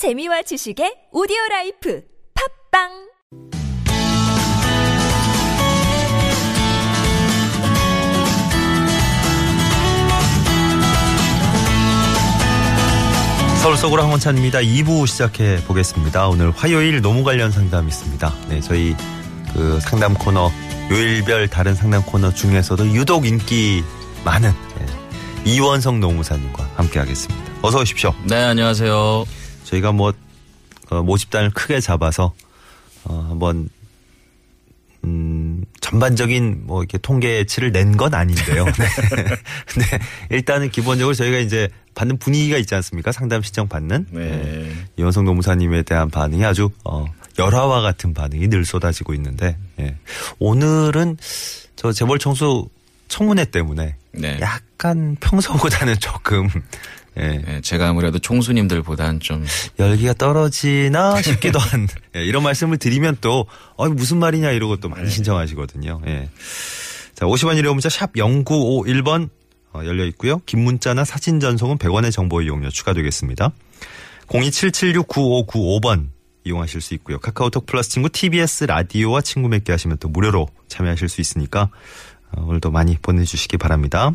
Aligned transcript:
재미와 0.00 0.40
지식의 0.40 1.12
오디오 1.12 1.36
라이프 1.50 2.00
팟빵 2.72 2.88
서울 13.60 13.76
속으로 13.76 14.00
황원찬입니다. 14.04 14.60
2부 14.60 15.06
시작해 15.06 15.62
보겠습니다. 15.66 16.28
오늘 16.28 16.50
화요일 16.52 17.02
노무 17.02 17.22
관련 17.22 17.50
상담 17.50 17.86
있습니다. 17.86 18.34
네, 18.48 18.62
저희 18.62 18.96
그 19.52 19.80
상담 19.80 20.14
코너 20.14 20.50
요일별 20.90 21.48
다른 21.48 21.74
상담 21.74 22.00
코너 22.06 22.32
중에서도 22.32 22.86
유독 22.94 23.26
인기 23.26 23.84
많은 24.24 24.50
네, 24.78 24.86
이원성 25.44 26.00
노무사님과 26.00 26.70
함께 26.76 27.00
하겠습니다. 27.00 27.52
어서 27.60 27.80
오십시오. 27.80 28.14
네, 28.24 28.42
안녕하세요. 28.42 29.39
저희가 29.70 29.92
뭐 29.92 30.12
어, 30.90 31.02
모집단을 31.02 31.50
크게 31.50 31.80
잡아서 31.80 32.34
어, 33.04 33.26
한번 33.30 33.68
음, 35.04 35.64
전반적인 35.80 36.62
뭐 36.66 36.82
이렇게 36.82 36.98
통계치를 36.98 37.72
낸 37.72 37.96
건 37.96 38.12
아닌데요. 38.14 38.64
네. 38.76 38.86
네. 39.80 39.98
일단은 40.30 40.70
기본적으로 40.70 41.14
저희가 41.14 41.38
이제 41.38 41.68
받는 41.94 42.18
분위기가 42.18 42.58
있지 42.58 42.74
않습니까? 42.74 43.10
상담 43.12 43.40
신청 43.42 43.66
받는. 43.68 44.06
네. 44.10 44.70
이원성 44.96 45.24
노무사님에 45.24 45.82
대한 45.84 46.10
반응이 46.10 46.44
아주 46.44 46.70
어, 46.84 47.06
열화와 47.38 47.80
같은 47.80 48.12
반응이 48.12 48.48
늘 48.48 48.64
쏟아지고 48.64 49.14
있는데 49.14 49.56
예. 49.78 49.96
오늘은 50.38 51.16
저 51.76 51.92
재벌 51.92 52.18
청소 52.18 52.68
청문회 53.08 53.46
때문에 53.46 53.96
네. 54.12 54.38
약간 54.40 55.16
평소보다는 55.20 55.98
조금 55.98 56.48
예. 57.16 57.42
네, 57.44 57.60
제가 57.60 57.88
아무래도 57.88 58.18
총수님들보단 58.18 59.20
좀 59.20 59.44
열기가 59.78 60.14
떨어지나 60.14 61.20
싶기도 61.22 61.58
한 61.58 61.88
예, 62.16 62.24
이런 62.24 62.42
말씀을 62.42 62.78
드리면 62.78 63.18
또 63.20 63.46
어, 63.76 63.88
무슨 63.88 64.18
말이냐 64.18 64.50
이러고 64.52 64.76
또 64.76 64.88
많이 64.88 65.10
신청하시거든요. 65.10 66.02
예. 66.06 66.28
자, 67.14 67.26
50원 67.26 67.56
유료 67.56 67.72
문자 67.74 67.88
샵 67.88 68.12
0951번 68.14 69.28
어, 69.72 69.82
열려 69.84 70.04
있고요. 70.06 70.40
긴 70.46 70.64
문자나 70.64 71.04
사진 71.04 71.40
전송은 71.40 71.78
100원의 71.78 72.12
정보 72.12 72.42
이용료 72.42 72.70
추가되겠습니다. 72.70 73.52
027769595번 74.28 76.08
이용하실 76.44 76.80
수 76.80 76.94
있고요. 76.94 77.18
카카오톡 77.18 77.66
플러스 77.66 77.90
친구 77.90 78.08
TBS 78.08 78.64
라디오와 78.64 79.20
친구 79.20 79.48
맺게 79.48 79.72
하시면 79.72 79.98
또 79.98 80.08
무료로 80.08 80.48
참여하실 80.68 81.08
수 81.08 81.20
있으니까 81.20 81.70
어, 82.32 82.44
오늘도 82.46 82.70
많이 82.70 82.96
보내주시기 82.96 83.58
바랍니다. 83.58 84.12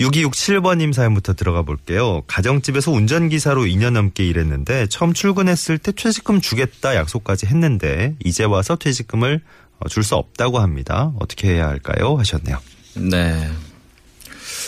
6267번님 0.00 0.94
사연부터 0.94 1.34
들어가 1.34 1.62
볼게요. 1.62 2.22
가정집에서 2.26 2.90
운전기사로 2.90 3.64
2년 3.64 3.92
넘게 3.92 4.26
일했는데 4.26 4.86
처음 4.86 5.12
출근했을 5.12 5.76
때 5.78 5.92
퇴직금 5.92 6.40
주겠다 6.40 6.96
약속까지 6.96 7.46
했는데 7.46 8.14
이제 8.24 8.44
와서 8.44 8.76
퇴직금을 8.76 9.42
어, 9.78 9.88
줄수 9.88 10.14
없다고 10.16 10.58
합니다. 10.58 11.12
어떻게 11.20 11.50
해야 11.50 11.68
할까요? 11.68 12.16
하셨네요. 12.16 12.58
네. 12.96 13.50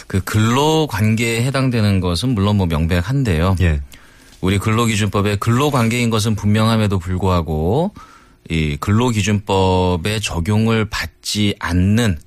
그 0.07 0.23
근로 0.23 0.87
관계에 0.87 1.43
해당되는 1.45 2.01
것은 2.01 2.31
물론 2.31 2.57
뭐 2.57 2.67
명백한데요. 2.67 3.57
예. 3.61 3.81
우리 4.43 4.59
근로기준법에 4.59 5.37
근로관계인 5.37 6.11
것은 6.11 6.35
분명함에도 6.35 6.99
불구하고 6.99 7.95
이 8.51 8.77
근로기준법의 8.81 10.21
적용을 10.21 10.85
받지 10.87 11.55
않는 11.59 12.19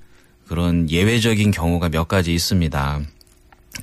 그런 0.48 0.90
예외적인 0.90 1.52
경우가 1.52 1.90
몇 1.90 2.08
가지 2.08 2.34
있습니다. 2.34 3.02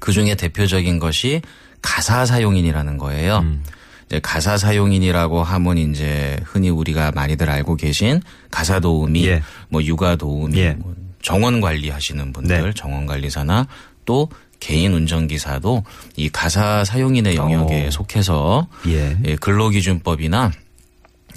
그 0.01 0.13
중에 0.13 0.35
대표적인 0.35 0.99
것이 0.99 1.43
가사 1.81 2.25
사용인이라는 2.25 2.99
거예요. 2.99 3.39
음. 3.39 3.63
이제 4.07 4.21
가사 4.21 4.57
사용인이라고 4.57 5.43
하면 5.43 5.79
이제 5.79 6.39
흔히 6.45 6.71
우리가 6.71 7.13
많이들 7.13 7.49
알고 7.51 7.77
계신 7.77 8.21
가사 8.51 8.79
도우미, 8.81 9.27
예. 9.27 9.43
뭐 9.69 9.83
육아 9.83 10.17
도우미, 10.17 10.59
예. 10.59 10.71
뭐 10.73 10.95
정원 11.23 11.61
관리하시는 11.61 12.33
분들, 12.33 12.63
네. 12.63 12.73
정원 12.75 13.07
관리사나 13.07 13.67
또 14.05 14.29
개인 14.61 14.93
운전기사도 14.93 15.83
이 16.17 16.29
가사 16.29 16.85
사용인의 16.85 17.37
영역에 17.37 17.87
오. 17.87 17.91
속해서 17.91 18.69
예. 18.87 19.17
예, 19.25 19.37
근로기준법이나 19.37 20.53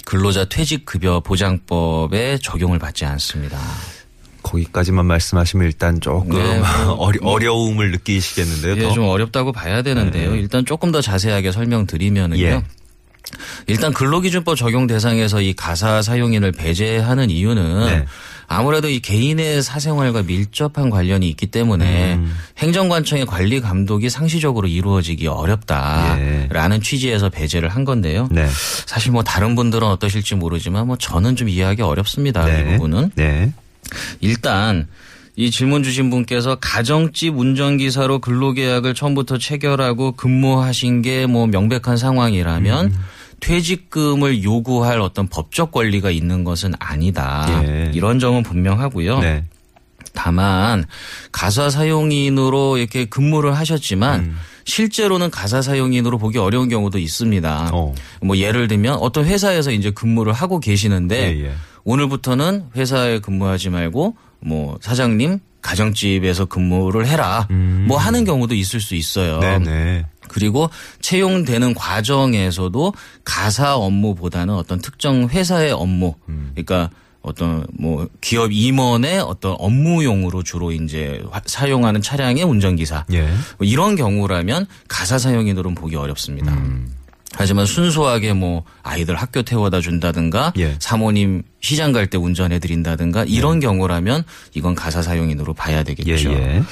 근로자 0.04 0.44
퇴직급여 0.44 1.20
보장법에 1.20 2.38
적용을 2.42 2.78
받지 2.78 3.04
않습니다. 3.04 3.58
거기까지만 4.56 5.06
말씀하시면 5.06 5.66
일단 5.66 6.00
조금 6.00 6.30
네, 6.30 6.58
뭐, 6.58 6.94
어리, 6.98 7.18
어려움을 7.22 7.90
느끼시겠는데요. 7.92 8.72
이게 8.74 8.82
더? 8.84 8.92
좀 8.92 9.04
어렵다고 9.04 9.52
봐야 9.52 9.82
되는데요. 9.82 10.32
네. 10.32 10.38
일단 10.38 10.64
조금 10.64 10.92
더 10.92 11.00
자세하게 11.00 11.52
설명드리면은요. 11.52 12.42
예. 12.42 12.62
일단 13.66 13.92
근로기준법 13.92 14.56
적용 14.56 14.86
대상에서 14.86 15.40
이 15.40 15.52
가사 15.52 16.00
사용인을 16.00 16.52
배제하는 16.52 17.28
이유는 17.28 17.86
네. 17.86 18.04
아무래도 18.46 18.88
이 18.88 19.00
개인의 19.00 19.64
사생활과 19.64 20.22
밀접한 20.22 20.90
관련이 20.90 21.28
있기 21.30 21.48
때문에 21.48 22.14
음. 22.14 22.32
행정관청의 22.58 23.26
관리 23.26 23.60
감독이 23.60 24.08
상시적으로 24.08 24.68
이루어지기 24.68 25.26
어렵다라는 25.26 26.80
취지에서 26.80 27.28
배제를 27.28 27.68
한 27.68 27.84
건데요. 27.84 28.28
네. 28.30 28.46
사실 28.86 29.10
뭐 29.10 29.24
다른 29.24 29.56
분들은 29.56 29.86
어떠실지 29.88 30.36
모르지만 30.36 30.86
뭐 30.86 30.96
저는 30.96 31.34
좀 31.34 31.48
이해하기 31.48 31.82
어렵습니다. 31.82 32.48
이 32.48 32.64
부분은. 32.64 33.10
네. 33.16 33.52
일단 34.20 34.86
이 35.36 35.50
질문 35.50 35.82
주신 35.82 36.08
분께서 36.08 36.56
가정집 36.56 37.36
운전기사로 37.36 38.20
근로계약을 38.20 38.94
처음부터 38.94 39.36
체결하고 39.38 40.12
근무하신 40.12 41.02
게 41.02 41.26
뭐 41.26 41.46
명백한 41.46 41.96
상황이라면 41.98 42.86
음. 42.86 42.98
퇴직금을 43.40 44.42
요구할 44.44 45.00
어떤 45.00 45.28
법적 45.28 45.72
권리가 45.72 46.10
있는 46.10 46.42
것은 46.44 46.72
아니다. 46.78 47.46
예. 47.64 47.90
이런 47.94 48.18
점은 48.18 48.42
분명하고요. 48.42 49.18
네. 49.20 49.44
다만 50.14 50.86
가사 51.32 51.68
사용인으로 51.68 52.78
이렇게 52.78 53.04
근무를 53.04 53.54
하셨지만 53.56 54.20
음. 54.20 54.36
실제로는 54.66 55.30
가사 55.30 55.62
사용인으로 55.62 56.18
보기 56.18 56.38
어려운 56.38 56.68
경우도 56.68 56.98
있습니다. 56.98 57.70
어. 57.72 57.94
뭐 58.20 58.36
예를 58.36 58.68
들면 58.68 58.96
어떤 58.96 59.24
회사에서 59.24 59.70
이제 59.70 59.90
근무를 59.90 60.32
하고 60.32 60.60
계시는데 60.60 61.16
예, 61.16 61.44
예. 61.46 61.52
오늘부터는 61.84 62.66
회사에 62.76 63.20
근무하지 63.20 63.70
말고 63.70 64.16
뭐 64.40 64.76
사장님 64.82 65.38
가정집에서 65.62 66.44
근무를 66.44 67.06
해라 67.06 67.48
음. 67.50 67.86
뭐 67.88 67.96
하는 67.96 68.24
경우도 68.24 68.54
있을 68.54 68.80
수 68.80 68.94
있어요. 68.94 69.38
네네. 69.40 70.06
그리고 70.28 70.68
채용되는 71.00 71.74
과정에서도 71.74 72.92
가사 73.24 73.76
업무보다는 73.76 74.54
어떤 74.54 74.80
특정 74.80 75.28
회사의 75.28 75.72
업무, 75.72 76.14
음. 76.28 76.50
그러니까 76.54 76.90
어떤 77.26 77.66
뭐 77.78 78.06
기업 78.20 78.52
임원의 78.52 79.18
어떤 79.20 79.56
업무용으로 79.58 80.42
주로 80.44 80.70
이제 80.70 81.20
화- 81.30 81.42
사용하는 81.44 82.00
차량의 82.00 82.44
운전기사 82.44 83.04
예. 83.12 83.22
뭐 83.58 83.66
이런 83.66 83.96
경우라면 83.96 84.66
가사 84.88 85.18
사용인으로는 85.18 85.74
보기 85.74 85.96
어렵습니다. 85.96 86.52
음. 86.52 86.92
하지만 87.38 87.66
순수하게 87.66 88.32
뭐 88.32 88.62
아이들 88.82 89.14
학교 89.16 89.42
태워다 89.42 89.80
준다든가 89.82 90.52
예. 90.58 90.76
사모님 90.78 91.42
시장 91.60 91.92
갈 91.92 92.06
때 92.06 92.16
운전해 92.16 92.60
드린다든가 92.60 93.24
이런 93.26 93.58
경우라면 93.60 94.22
이건 94.54 94.74
가사 94.76 95.02
사용인으로 95.02 95.52
봐야 95.52 95.80
예, 95.80 95.84
되겠죠. 95.84 96.30
예. 96.32 96.62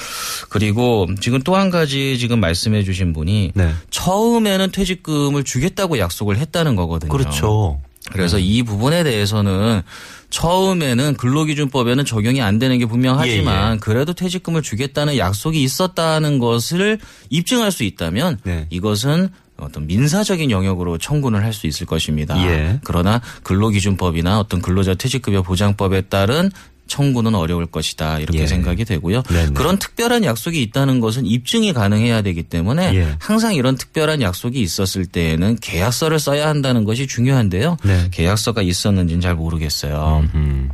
그리고 0.48 1.06
지금 1.20 1.42
또 1.42 1.56
한 1.56 1.68
가지 1.70 2.16
지금 2.18 2.38
말씀해 2.40 2.82
주신 2.84 3.12
분이 3.12 3.52
네. 3.54 3.72
처음에는 3.90 4.70
퇴직금을 4.70 5.42
주겠다고 5.44 5.98
약속을 5.98 6.38
했다는 6.38 6.76
거거든요. 6.76 7.10
그렇죠. 7.10 7.80
그래서 8.12 8.38
이 8.38 8.62
부분에 8.62 9.02
대해서는 9.02 9.82
처음에는 10.30 11.14
근로기준법에는 11.14 12.04
적용이 12.04 12.42
안 12.42 12.58
되는 12.58 12.78
게 12.78 12.86
분명하지만 12.86 13.68
예, 13.68 13.74
예. 13.74 13.78
그래도 13.78 14.12
퇴직금을 14.12 14.62
주겠다는 14.62 15.16
약속이 15.16 15.62
있었다는 15.62 16.38
것을 16.38 16.98
입증할 17.30 17.70
수 17.72 17.84
있다면 17.84 18.38
네. 18.42 18.66
이것은 18.70 19.28
어떤 19.56 19.86
민사적인 19.86 20.50
영역으로 20.50 20.98
청구를 20.98 21.44
할 21.44 21.52
수 21.52 21.68
있을 21.68 21.86
것입니다. 21.86 22.36
예. 22.46 22.80
그러나 22.82 23.20
근로기준법이나 23.44 24.40
어떤 24.40 24.60
근로자 24.60 24.94
퇴직급여 24.94 25.42
보장법에 25.42 26.02
따른 26.02 26.50
청구는 26.86 27.34
어려울 27.34 27.66
것이다 27.66 28.18
이렇게 28.18 28.40
예. 28.40 28.46
생각이 28.46 28.84
되고요. 28.84 29.22
네네. 29.22 29.52
그런 29.54 29.78
특별한 29.78 30.24
약속이 30.24 30.60
있다는 30.62 31.00
것은 31.00 31.24
입증이 31.26 31.72
가능해야 31.72 32.22
되기 32.22 32.42
때문에 32.42 32.94
예. 32.94 33.16
항상 33.18 33.54
이런 33.54 33.76
특별한 33.76 34.20
약속이 34.20 34.60
있었을 34.60 35.06
때에는 35.06 35.58
계약서를 35.60 36.18
써야 36.18 36.48
한다는 36.48 36.84
것이 36.84 37.06
중요한데요. 37.06 37.78
네. 37.84 38.08
계약서가 38.10 38.62
있었는지는 38.62 39.20
잘 39.20 39.34
모르겠어요. 39.34 40.28
음. 40.34 40.70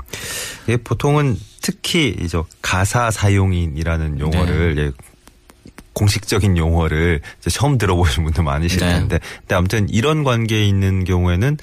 예, 0.68 0.76
보통은 0.76 1.38
특히 1.62 2.16
이제 2.20 2.40
가사 2.60 3.10
사용인이라는 3.10 4.18
용어를 4.20 4.74
네. 4.74 4.82
예, 4.82 4.92
공식적인 5.92 6.56
용어를 6.56 7.20
처음 7.50 7.76
들어보신 7.76 8.24
분도 8.24 8.42
많으실 8.42 8.80
네. 8.80 8.86
텐데, 8.94 9.20
근데 9.40 9.54
아무튼 9.54 9.88
이런 9.90 10.24
관계에 10.24 10.64
있는 10.64 11.04
경우에는 11.04 11.58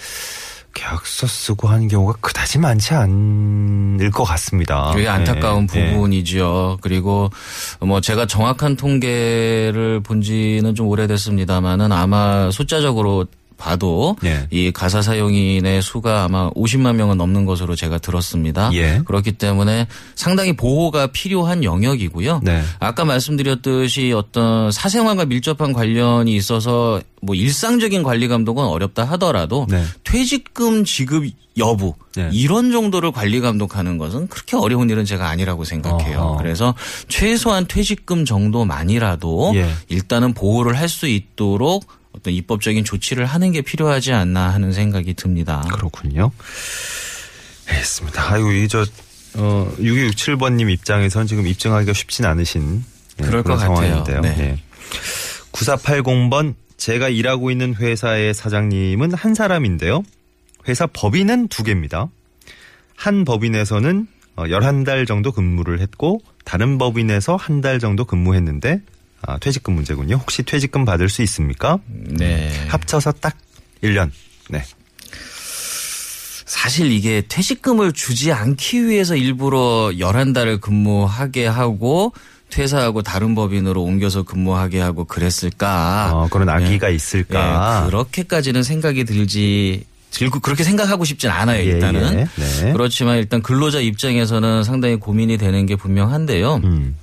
계약서 0.77 1.25
쓰고 1.25 1.68
하는 1.68 1.88
경우가 1.88 2.19
그다지 2.21 2.59
많지 2.59 2.94
않을 2.94 4.12
것 4.12 4.24
같습니다. 4.24 4.91
그게 4.94 5.07
안타까운 5.07 5.68
예, 5.75 5.79
예. 5.79 5.94
부분이죠. 5.94 6.77
그리고 6.81 7.31
뭐 7.79 8.00
제가 8.00 8.27
정확한 8.27 8.75
통계를 8.75 10.01
본 10.03 10.21
지는 10.21 10.75
좀 10.75 10.88
오래됐습니다만은 10.88 11.91
아마 11.91 12.51
숫자적으로 12.51 13.25
봐도 13.57 14.15
예. 14.24 14.48
이 14.51 14.71
가사 14.71 15.01
사용인의 15.01 15.81
수가 15.81 16.24
아마 16.24 16.50
50만 16.51 16.95
명은 16.95 17.18
넘는 17.18 17.45
것으로 17.45 17.75
제가 17.75 17.98
들었습니다. 17.98 18.69
예. 18.74 19.01
그렇기 19.06 19.33
때문에 19.33 19.88
상당히 20.15 20.56
보호가 20.56 21.07
필요한 21.07 21.63
영역이고요. 21.63 22.42
네. 22.44 22.62
아까 22.80 23.06
말씀드렸듯이 23.06 24.13
어떤 24.13 24.71
사생활과 24.71 25.25
밀접한 25.25 25.74
관련이 25.74 26.36
있어서 26.36 27.01
뭐 27.21 27.36
일상적인 27.36 28.04
관리 28.04 28.27
감독은 28.27 28.63
어렵다 28.63 29.04
하더라도 29.06 29.65
네. 29.69 29.83
퇴직금 30.03 30.86
지급 30.86 31.25
여부 31.57 31.95
네. 32.15 32.30
이런 32.31 32.71
정도를 32.71 33.12
관리 33.12 33.39
감독하는 33.39 33.98
것은 33.98 34.27
그렇게 34.27 34.56
어려운 34.56 34.92
일은 34.92 35.06
제가 35.06 35.27
아니라고 35.27 35.63
생각해요. 35.63 36.19
어허. 36.19 36.38
그래서 36.38 36.75
최소한 37.07 37.65
퇴직금 37.68 38.25
정도만이라도 38.25 39.53
예. 39.56 39.68
일단은 39.89 40.33
보호를 40.33 40.77
할 40.77 40.88
수 40.88 41.06
있도록 41.07 41.86
어떤 42.18 42.34
입법적인 42.34 42.84
조치를 42.84 43.25
하는 43.25 43.52
게 43.52 43.62
필요하지 43.62 44.12
않나 44.14 44.50
하는 44.54 44.72
생각이 44.72 45.14
듭니다. 45.14 45.64
그렇군요. 45.74 46.31
알겠습니다. 47.69 48.34
아이고, 48.34 48.52
이 48.52 48.68
저, 48.68 48.86
어, 49.36 49.72
6267번님 49.80 50.69
입장에서는 50.72 51.28
지금 51.28 51.46
입증하기가 51.48 51.94
쉽진 51.94 52.25
않으신 52.25 52.84
예, 53.22 53.25
그럴 53.25 53.44
것 53.44 53.54
같아요. 53.58 53.75
상황인데요. 53.75 54.22
네. 54.22 54.36
예. 54.40 54.58
9480번 55.52 56.56
제가 56.78 57.10
일하고 57.10 57.52
있는 57.52 57.74
회사의 57.75 58.34
사장님은 58.34 59.13
한 59.13 59.34
사람인데요. 59.34 60.04
회사 60.68 60.86
법인은 60.88 61.48
두 61.48 61.63
개입니다. 61.63 62.08
한 62.96 63.25
법인에서는 63.25 64.08
11달 64.38 65.08
정도 65.08 65.31
근무를 65.31 65.80
했고 65.81 66.20
다른 66.46 66.78
법인에서 66.78 67.36
한 67.36 67.62
달 67.62 67.80
정도 67.80 68.06
근무했는데 68.06 68.81
아, 69.22 69.38
퇴직금 69.40 69.75
문제군요. 69.75 70.16
혹시 70.16 70.44
퇴직금 70.44 70.86
받을 70.86 71.10
수 71.10 71.22
있습니까? 71.24 71.80
네. 71.88 72.52
합쳐서 72.69 73.14
딱 73.14 73.36
1년. 73.84 74.12
네. 74.50 74.64
사실 76.46 76.92
이게 76.92 77.24
퇴직금을 77.28 77.92
주지 77.92 78.31
않기 78.31 78.88
위해서 78.88 79.16
일부러 79.16 79.92
11달을 79.94 80.62
근무하게 80.62 81.46
하고 81.46 82.14
퇴사하고 82.50 83.02
다른 83.02 83.36
법인으로 83.36 83.84
옮겨서 83.84 84.24
근무하게 84.24 84.80
하고 84.80 85.04
그랬을까? 85.04 86.12
어, 86.13 86.28
그런 86.30 86.48
악의가 86.48 86.88
네. 86.88 86.96
있을까? 86.96 87.84
예, 87.84 87.90
그렇게까지는 87.90 88.63
생각이 88.63 89.04
들지 89.04 89.84
들고 90.12 90.40
그렇게 90.40 90.63
생각하면 90.63 91.06
싶진 91.06 91.30
않아요, 91.30 91.60
예, 91.60 91.66
일단은. 91.66 92.20
예. 92.20 92.28
네. 92.42 92.72
그렇지만 92.72 93.18
일단 93.18 93.42
근로자 93.42 93.80
입장에서는 93.80 94.63
상당히 94.63 94.96
고민이 94.96 95.38
되는 95.38 95.66
게 95.66 95.75
분명한데요. 95.75 96.62
음. 96.63 96.96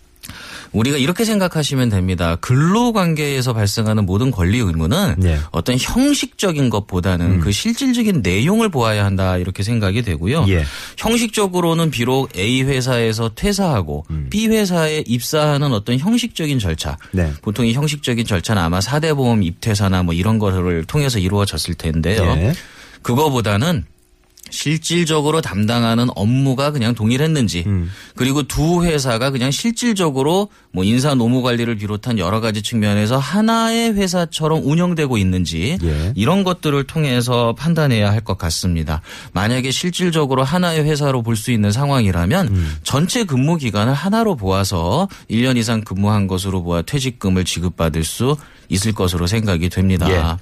우리가 0.75 0.99
이렇게 0.99 1.25
생각하시면 1.25 1.89
됩니다. 1.89 2.37
근로 2.41 2.93
관계에서 2.93 3.55
발생하는 3.55 4.05
모든 4.05 4.31
권리 4.31 4.59
의무는 4.59 5.15
네. 5.19 5.39
어떤 5.51 5.77
형식적인 5.79 6.69
것보다는 6.69 7.41
그 7.41 7.53
실질적인 7.53 8.21
내용을 8.23 8.69
보아야 8.69 9.05
한다 9.05 9.39
이렇게 9.39 9.63
생각이 9.63 10.03
되고요. 10.03 10.47
예. 10.49 10.65
형식적으로는 10.99 11.91
비록 11.91 12.37
A 12.37 12.63
회사에서 12.63 13.31
퇴사하고 13.35 14.05
B 14.31 14.49
회사에 14.49 15.05
입사하는 15.07 15.73
어떤 15.73 15.99
형식적인 15.99 16.59
절차. 16.59 16.99
네. 17.13 17.33
보통 17.41 17.67
이 17.67 17.73
형식적인 17.73 18.27
절차는 18.27 18.61
아마 18.61 18.81
사대 18.81 19.15
보험 19.15 19.43
입퇴사나 19.43 20.03
뭐 20.03 20.13
이런 20.13 20.39
거를 20.39 20.85
통해서 20.85 21.19
이루어졌을 21.19 21.75
텐데요. 21.75 22.23
예. 22.37 22.53
그거보다는 23.03 23.85
실질적으로 24.55 25.41
담당하는 25.41 26.07
업무가 26.15 26.71
그냥 26.71 26.95
동일했는지 26.95 27.65
음. 27.67 27.91
그리고 28.17 28.43
두 28.45 28.85
회사가 28.85 29.31
그냥 29.31 29.51
실질적으로 29.51 30.49
뭐 30.73 30.85
인사 30.85 31.15
노무 31.15 31.43
관리를 31.43 31.77
비롯한 31.77 32.19
여러 32.19 32.41
가지 32.41 32.63
측면에서 32.63 33.19
하나의 33.19 33.95
회사처럼 33.95 34.63
운영되고 34.65 35.19
있는지 35.19 35.77
예. 35.83 36.13
이런 36.17 36.45
것들을 36.45 36.85
통해서 36.85 37.55
판단해야 37.55 38.11
할 38.11 38.25
것 38.25 38.39
같습니다. 38.39 39.03
만약에 39.35 39.71
실질적으로 39.71 40.45
하나의 40.45 40.83
회사로 40.85 41.23
볼 41.23 41.35
수 41.37 41.51
있는 41.51 41.71
상황이라면 41.73 42.49
음. 42.49 42.77
전체 42.85 43.25
근무 43.25 43.57
기간을 43.59 43.93
하나로 43.93 44.37
보아서 44.37 45.09
1년 45.29 45.57
이상 45.59 45.83
근무한 45.83 46.27
것으로 46.29 46.63
보아 46.63 46.81
퇴직금을 46.83 47.45
지급받을 47.45 48.03
수 48.05 48.37
있을 48.71 48.93
것으로 48.93 49.27
생각이 49.27 49.69
됩니다. 49.69 50.09
예. 50.11 50.37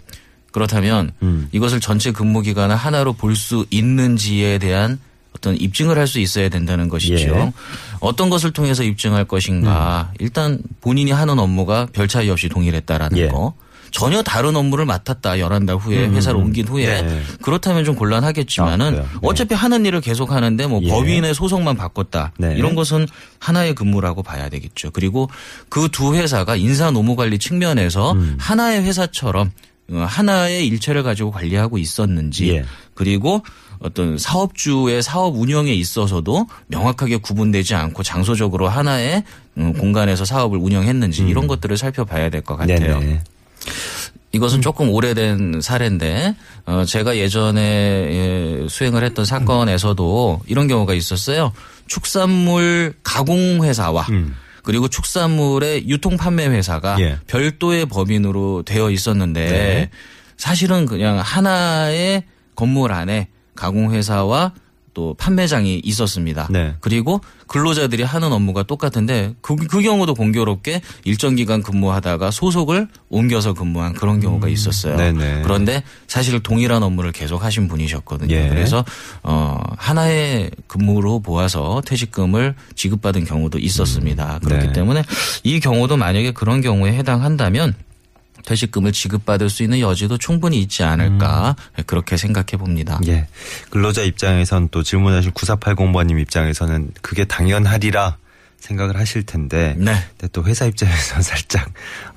그렇다면 0.53 1.13
음. 1.23 1.49
이것을 1.53 1.81
전체 1.81 2.13
근무 2.13 2.43
기간을 2.43 2.77
하나로 2.77 3.15
볼 3.15 3.35
수 3.35 3.67
있는지에 3.71 4.59
대한 4.59 4.99
어떤 5.35 5.57
입증을 5.57 5.99
할 5.99 6.07
수 6.07 6.21
있어야 6.21 6.49
된다는 6.51 6.89
것이죠. 6.89 7.15
예. 7.17 7.53
어떤 8.01 8.29
것을 8.31 8.53
통해서 8.53 8.83
입증할 8.83 9.25
것인가. 9.25 10.13
일단 10.19 10.59
본인이 10.83 11.11
하는 11.11 11.39
업무가 11.39 11.87
별 11.93 12.07
차이 12.07 12.29
없이 12.31 12.49
동일했다라는 12.51 13.17
예. 13.19 13.29
거. 13.29 13.55
전혀 13.91 14.23
다른 14.23 14.57
업무를 14.57 14.87
맡았다. 14.87 15.33
11달 15.33 15.79
후에 15.79 16.09
회사를 16.09 16.39
옮긴 16.41 16.67
후에 16.67 17.03
네. 17.03 17.23
그렇다면 17.43 17.85
좀 17.85 17.95
곤란하겠지만은 17.95 18.87
아? 18.87 18.91
네. 18.91 19.05
어차피 19.23 19.55
하는 19.55 19.85
일을 19.85 20.01
계속 20.01 20.33
하는데 20.33 20.67
뭐 20.67 20.81
예. 20.83 20.89
법인의 20.89 21.35
소속만 21.35 21.77
바꿨다. 21.77 22.33
네. 22.39 22.55
이런 22.57 22.75
것은 22.75 23.07
하나의 23.39 23.75
근무라고 23.75 24.23
봐야 24.23 24.49
되겠죠. 24.49 24.91
그리고 24.93 25.29
그 25.69 25.89
두 25.91 26.15
회사가 26.15 26.57
인사 26.57 26.91
노무 26.91 27.17
관리 27.17 27.39
측면에서 27.39 28.13
음. 28.13 28.37
하나의 28.39 28.83
회사처럼 28.83 29.49
어, 29.49 29.51
하나의 29.90 30.67
일체를 30.69 31.02
가지고 31.02 31.31
관리하고 31.31 31.76
있었는지 31.79 32.50
예. 32.55 32.64
그리고 32.94 33.43
어떤 33.81 34.17
사업주의 34.17 35.02
사업 35.02 35.37
운영에 35.37 35.73
있어서도 35.73 36.46
명확하게 36.69 37.17
구분되지 37.17 37.75
않고 37.75 38.02
장소적으로 38.02 38.69
하나의 38.69 39.25
음, 39.58 39.73
공간에서 39.75 40.25
사업을 40.25 40.58
운영했는지 40.58 41.23
이런 41.26 41.46
것들을 41.46 41.76
살펴봐야 41.76 42.31
될 42.31 42.43
것 42.43 42.56
같아요. 42.56 42.96
음. 42.96 43.00
네네. 43.00 43.20
이것은 44.34 44.62
조금 44.62 44.88
오래된 44.88 45.61
사례인데 45.61 46.34
어 46.64 46.84
제가 46.87 47.17
예전에 47.19 47.61
예, 47.61 48.67
수행을 48.69 49.05
했던 49.05 49.25
사건에서도 49.26 50.40
이런 50.46 50.69
경우가 50.69 50.94
있었어요. 50.94 51.52
축산물 51.87 52.94
가공 53.02 53.62
회사와 53.62 54.06
음. 54.11 54.34
그리고 54.62 54.88
축산물의 54.88 55.88
유통 55.88 56.17
판매 56.17 56.47
회사가 56.47 56.99
예. 57.00 57.19
별도의 57.26 57.87
법인으로 57.87 58.62
되어 58.62 58.91
있었는데 58.91 59.47
네. 59.47 59.91
사실은 60.37 60.87
그냥 60.87 61.19
하나의 61.19 62.25
건물 62.55 62.93
안에 62.93 63.29
가공 63.55 63.93
회사와 63.93 64.53
또 64.94 65.15
판매장이 65.15 65.81
있었습니다. 65.85 66.49
네. 66.50 66.75
그리고 66.81 67.21
근로자들이 67.47 68.03
하는 68.03 68.33
업무가 68.33 68.62
똑같은데 68.62 69.35
그, 69.41 69.56
그 69.56 69.81
경우도 69.81 70.15
공교롭게 70.15 70.83
일정 71.05 71.35
기간 71.35 71.62
근무하다가 71.62 72.31
소속을 72.31 72.89
옮겨서 73.09 73.55
근무한 73.55 73.93
그런 73.94 74.21
경우가 74.21 74.49
있었어요. 74.49 74.97
음. 74.97 75.41
그런데 75.43 75.83
사실 76.06 76.41
동일한 76.41 76.83
업무를 76.83 77.12
계속 77.12 77.43
하신 77.43 77.69
분이셨거든요. 77.69 78.34
예. 78.34 78.49
그래서 78.49 78.84
어 79.22 79.58
하나의 79.77 80.51
근무로 80.67 81.20
보아서 81.20 81.82
퇴직금을 81.87 82.55
지급받은 82.75 83.25
경우도 83.25 83.58
있었습니다. 83.58 84.41
그렇기 84.44 84.69
네. 84.69 84.72
때문에 84.72 85.05
이 85.43 85.61
경우도 85.61 85.96
만약에 85.96 86.32
그런 86.32 86.61
경우에 86.61 86.93
해당한다면 86.93 87.75
퇴직금을 88.44 88.93
지급받을 88.93 89.51
수 89.51 89.63
있는 89.63 89.81
여지도 89.81 90.19
충분히 90.19 90.61
있지 90.61 90.82
않을까 90.82 91.56
음. 91.79 91.82
그렇게 91.87 92.17
생각해 92.17 92.58
봅니다. 92.58 93.01
예. 93.06 93.27
근로자 93.70 94.03
입장에선 94.03 94.69
또 94.70 94.82
질문하신 94.82 95.32
9480번님 95.32 96.20
입장에서는 96.20 96.91
그게 97.03 97.25
당연하리라 97.25 98.17
생각을 98.58 98.96
하실 98.96 99.25
텐데. 99.25 99.75
네. 99.77 99.94
근데 100.19 100.29
또 100.32 100.44
회사 100.44 100.67
입장에서 100.67 101.20
살짝, 101.22 101.69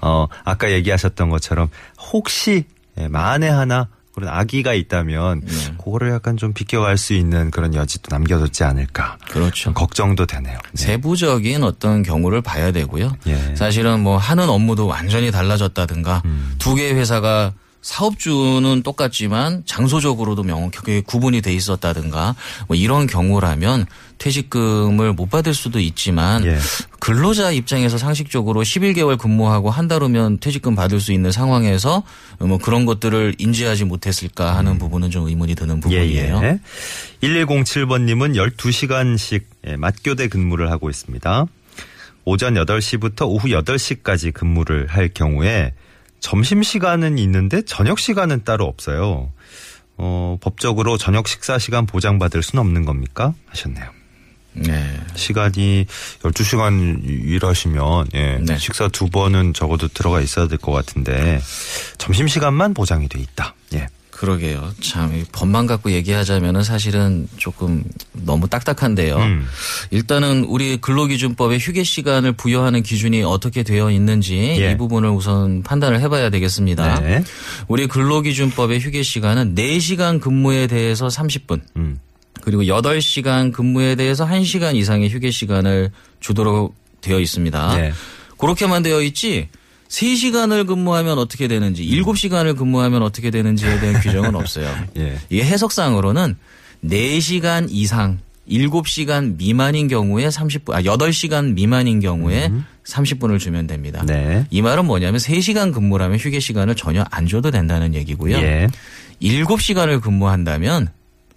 어, 0.01 0.27
아까 0.43 0.71
얘기하셨던 0.71 1.29
것처럼 1.29 1.69
혹시 2.11 2.65
예, 2.97 3.07
만에 3.07 3.49
하나 3.49 3.89
그런 4.15 4.29
악의가 4.29 4.73
있다면 4.73 5.41
네. 5.41 5.75
그거를 5.77 6.11
약간 6.11 6.37
좀 6.37 6.53
비껴갈 6.53 6.97
수 6.97 7.13
있는 7.13 7.51
그런 7.51 7.75
여지도 7.75 8.07
남겨뒀지 8.09 8.63
않을까. 8.63 9.17
그렇죠. 9.29 9.65
좀 9.65 9.73
걱정도 9.73 10.25
되네요. 10.25 10.57
네. 10.73 10.83
세부적인 10.83 11.63
어떤 11.63 12.01
경우를 12.01 12.41
봐야 12.41 12.71
되고요. 12.71 13.17
예. 13.27 13.55
사실은 13.55 13.99
뭐 13.99 14.17
하는 14.17 14.49
업무도 14.49 14.87
완전히 14.87 15.31
달라졌다든가 15.31 16.21
음. 16.23 16.55
두 16.57 16.75
개의 16.75 16.95
회사가 16.95 17.51
사업주는 17.85 18.81
똑같지만 18.81 19.61
장소적으로도 19.67 20.41
명확하게 20.41 21.01
구분이 21.01 21.41
돼 21.41 21.53
있었다든가 21.53 22.35
뭐 22.67 22.75
이런 22.75 23.05
경우라면 23.05 23.85
퇴직금을 24.17 25.13
못 25.13 25.29
받을 25.29 25.53
수도 25.53 25.79
있지만 25.79 26.43
예. 26.45 26.57
근로자 26.99 27.51
입장에서 27.51 27.99
상식적으로 27.99 28.63
11개월 28.63 29.19
근무하고 29.19 29.69
한 29.69 29.85
달 29.85 30.01
후면 30.01 30.39
퇴직금 30.39 30.73
받을 30.73 30.99
수 30.99 31.13
있는 31.13 31.31
상황에서 31.31 32.01
뭐 32.39 32.57
그런 32.57 32.87
것들을 32.87 33.35
인지하지 33.37 33.85
못했을까 33.85 34.57
하는 34.57 34.79
부분은 34.79 35.11
좀 35.11 35.27
의문이 35.27 35.53
드는 35.53 35.79
부분이에요. 35.79 36.39
음. 36.39 36.43
예, 36.43 36.47
예. 36.47 36.59
1107번님은 37.27 38.35
12시간씩 38.57 39.43
예, 39.67 39.75
맞교대 39.75 40.29
근무를 40.29 40.71
하고 40.71 40.89
있습니다. 40.89 41.45
오전 42.23 42.55
8시부터 42.55 43.27
오후 43.27 43.49
8시까지 43.49 44.33
근무를 44.33 44.87
할 44.87 45.07
경우에 45.09 45.73
점심 46.25 46.63
시간은 46.63 47.19
있는데 47.19 47.61
저녁 47.61 47.99
시간은 47.99 48.43
따로 48.45 48.65
없어요. 48.65 49.31
어, 49.97 50.37
법적으로 50.41 50.97
저녁 50.97 51.27
식사 51.27 51.59
시간 51.59 51.85
보장받을 51.85 52.41
수는 52.41 52.61
없는 52.61 52.83
겁니까? 52.83 53.35
하셨네요. 53.45 53.85
네. 54.53 54.99
시간이 55.13 55.85
12시간 56.23 56.99
일하시면 57.07 58.07
예, 58.15 58.39
네. 58.41 58.57
식사 58.57 58.87
두 58.87 59.07
번은 59.11 59.53
적어도 59.53 59.87
들어가 59.87 60.19
있어야 60.19 60.47
될 60.47 60.57
것 60.57 60.71
같은데 60.71 61.39
점심시간만 61.99 62.73
보장이 62.73 63.07
돼 63.07 63.19
있다. 63.19 63.53
예. 63.75 63.87
그러게요. 64.25 64.73
참, 64.81 65.15
이 65.15 65.23
법만 65.31 65.67
갖고 65.67 65.91
얘기하자면은 65.91 66.63
사실은 66.63 67.27
조금 67.37 67.83
너무 68.13 68.49
딱딱한데요. 68.49 69.17
음. 69.17 69.45
일단은 69.91 70.45
우리 70.45 70.77
근로기준법에 70.77 71.59
휴게 71.59 71.83
시간을 71.83 72.31
부여하는 72.31 72.81
기준이 72.81 73.21
어떻게 73.21 73.61
되어 73.61 73.91
있는지 73.91 74.35
예. 74.59 74.71
이 74.71 74.77
부분을 74.77 75.09
우선 75.09 75.61
판단을 75.61 75.99
해봐야 76.01 76.31
되겠습니다. 76.31 76.99
네. 77.01 77.23
우리 77.67 77.85
근로기준법의 77.85 78.79
휴게 78.79 79.03
시간은 79.03 79.53
4시간 79.53 80.19
근무에 80.19 80.65
대해서 80.65 81.07
30분, 81.07 81.61
음. 81.77 81.99
그리고 82.41 82.63
8시간 82.63 83.53
근무에 83.53 83.93
대해서 83.93 84.25
1시간 84.27 84.75
이상의 84.75 85.09
휴게 85.09 85.29
시간을 85.29 85.91
주도록 86.19 86.75
되어 87.01 87.19
있습니다. 87.19 87.75
네. 87.75 87.93
그렇게만 88.37 88.81
되어 88.81 89.01
있지 89.01 89.49
3시간을 89.89 90.67
근무하면 90.67 91.17
어떻게 91.17 91.47
되는지 91.47 91.85
7시간을 91.85 92.57
근무하면 92.57 93.01
어떻게 93.03 93.29
되는지에 93.29 93.79
대한 93.79 94.01
규정은 94.01 94.35
없어요. 94.35 94.73
예. 94.97 95.17
이게 95.29 95.43
해석상으로는 95.43 96.35
4시간 96.83 97.67
이상 97.69 98.19
7시간 98.49 99.37
미만인 99.37 99.87
경우에 99.87 100.27
30분, 100.27 100.73
아, 100.73 100.81
8시간 100.81 101.53
미만인 101.53 101.99
경우에 101.99 102.51
30분을 102.83 103.39
주면 103.39 103.65
됩니다. 103.65 104.03
네. 104.05 104.45
이 104.51 104.61
말은 104.61 104.85
뭐냐면 104.85 105.19
3시간 105.19 105.73
근무라면 105.73 106.19
휴게 106.19 106.39
시간을 106.39 106.75
전혀 106.75 107.03
안 107.09 107.27
줘도 107.27 107.49
된다는 107.49 107.95
얘기고요. 107.95 108.37
예. 108.37 108.67
7시간을 109.21 110.01
근무한다면 110.01 110.89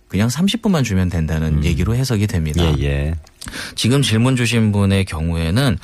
그냥 0.08 0.28
30분만 0.28 0.84
주면 0.84 1.08
된다는 1.08 1.64
얘기로 1.64 1.94
해석이 1.94 2.26
됩니다. 2.26 2.64
예, 2.78 2.82
예. 2.82 3.14
지금 3.74 4.02
질문 4.02 4.36
주신 4.36 4.72
분의 4.72 5.04
경우에는 5.04 5.78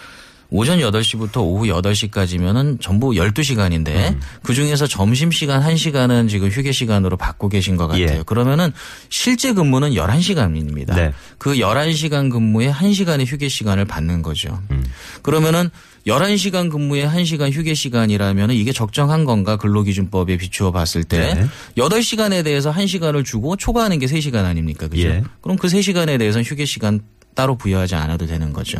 오전 0.56 0.78
8시부터 0.78 1.38
오후 1.38 1.66
8시까지면은 1.66 2.80
전부 2.80 3.10
12시간인데 3.10 4.12
음. 4.12 4.20
그 4.44 4.54
중에서 4.54 4.86
점심 4.86 5.32
시간 5.32 5.60
1시간은 5.60 6.28
지금 6.28 6.48
휴게 6.48 6.70
시간으로 6.70 7.16
받고 7.16 7.48
계신 7.48 7.76
것 7.76 7.88
같아요. 7.88 8.18
예. 8.18 8.22
그러면은 8.24 8.72
실제 9.08 9.52
근무는 9.52 9.94
11시간입니다. 9.94 10.94
네. 10.94 11.12
그 11.38 11.54
11시간 11.54 12.30
근무에 12.30 12.70
1시간의 12.70 13.26
휴게 13.26 13.48
시간을 13.48 13.84
받는 13.86 14.22
거죠. 14.22 14.62
음. 14.70 14.84
그러면은 15.22 15.70
11시간 16.06 16.70
근무에 16.70 17.04
1시간 17.04 17.50
휴게 17.50 17.74
시간이라면 17.74 18.52
이게 18.52 18.70
적정한 18.70 19.24
건가 19.24 19.56
근로기준법에 19.56 20.36
비추어 20.36 20.70
봤을 20.70 21.02
때 21.02 21.34
네. 21.34 21.48
8시간에 21.76 22.44
대해서 22.44 22.72
1시간을 22.72 23.24
주고 23.24 23.56
초과하는 23.56 23.98
게 23.98 24.06
3시간 24.06 24.44
아닙니까? 24.44 24.86
그죠? 24.86 25.08
예. 25.08 25.24
그럼 25.40 25.56
그 25.56 25.66
3시간에 25.66 26.16
대해서는 26.16 26.44
휴게 26.44 26.64
시간 26.64 27.00
따로 27.34 27.56
부여하지 27.56 27.96
않아도 27.96 28.26
되는 28.26 28.52
거죠. 28.52 28.78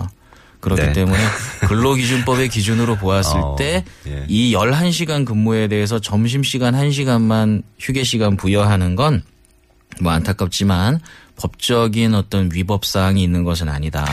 그렇기 0.65 0.83
네. 0.83 0.93
때문에 0.93 1.19
근로기준법의 1.69 2.49
기준으로 2.49 2.97
보았을 2.97 3.39
어, 3.39 3.57
때 3.59 3.85
예. 4.09 4.25
이 4.29 4.55
11시간 4.55 5.25
근무에 5.25 5.69
대해서 5.69 6.01
점심시간 6.01 6.75
1시간만 6.75 7.63
휴게 7.79 8.03
시간 8.03 8.37
부여하는 8.37 8.97
건 8.97 9.23
뭐 10.01 10.13
안타깝지만 10.13 11.01
법적인 11.37 12.15
어떤 12.15 12.51
위법 12.53 12.85
사항이 12.85 13.23
있는 13.23 13.45
것은 13.45 13.69
아니다. 13.69 14.05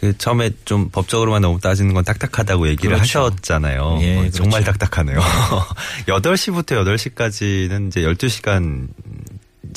그 0.00 0.16
처음에 0.16 0.50
좀 0.64 0.90
법적으로만 0.90 1.42
너무 1.42 1.58
따지는 1.58 1.92
건 1.92 2.04
딱딱하다고 2.04 2.68
얘기를 2.68 2.94
그렇죠. 2.96 3.24
하셨잖아요. 3.24 3.98
예, 4.00 4.16
어, 4.16 4.20
그렇죠. 4.20 4.36
정말 4.36 4.62
딱딱하네요. 4.62 5.18
8시부터 6.06 6.84
8시까지는 6.84 7.88
이제 7.88 8.02
12시간 8.02 8.88